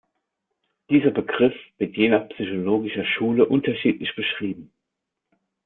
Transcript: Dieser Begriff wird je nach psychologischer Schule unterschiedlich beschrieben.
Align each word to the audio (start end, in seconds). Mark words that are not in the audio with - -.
Dieser 0.89 1.11
Begriff 1.11 1.53
wird 1.77 1.95
je 1.95 2.09
nach 2.09 2.27
psychologischer 2.29 3.05
Schule 3.05 3.45
unterschiedlich 3.45 4.15
beschrieben. 4.15 4.71